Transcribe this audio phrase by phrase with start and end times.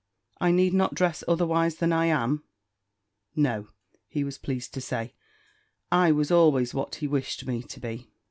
[0.39, 2.43] "I need not dress otherwise than I am?"
[3.35, 3.67] "No,"
[4.07, 5.13] he was pleased to say,
[5.91, 8.09] I was always what he wished me to be.